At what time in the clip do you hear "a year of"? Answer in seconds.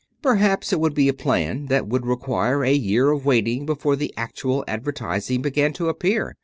2.65-3.23